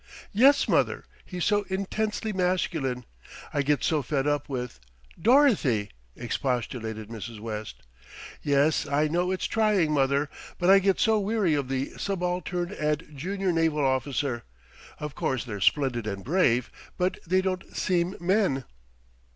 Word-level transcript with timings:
"Yes, 0.33 0.67
mother, 0.67 1.05
he's 1.25 1.45
so 1.45 1.61
intensely 1.69 2.33
masculine. 2.33 3.05
I 3.53 3.61
get 3.61 3.83
so 3.83 4.01
fed 4.01 4.25
up 4.25 4.49
with" 4.49 4.79
"Dorothy!" 5.21 5.91
expostulated 6.15 7.07
Mrs. 7.09 7.39
West. 7.39 7.83
"Yes, 8.41 8.87
I 8.87 9.07
know 9.07 9.29
it's 9.29 9.45
trying, 9.45 9.91
mother, 9.91 10.27
but 10.57 10.71
I 10.71 10.79
get 10.79 10.99
so 10.99 11.19
weary 11.19 11.53
of 11.53 11.67
the 11.69 11.91
subaltern 11.99 12.71
and 12.71 13.11
junior 13.13 13.51
naval 13.51 13.85
officer. 13.85 14.43
Of 14.99 15.13
course 15.13 15.43
they're 15.43 15.61
splendid 15.61 16.07
and 16.07 16.23
brave; 16.23 16.71
but 16.97 17.19
they 17.27 17.41
don't 17.41 17.75
seem 17.77 18.15
men." 18.19 18.63